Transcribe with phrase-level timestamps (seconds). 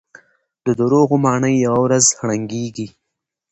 [0.65, 2.87] د دروغو ماڼۍ يوه ورځ ړنګېږي.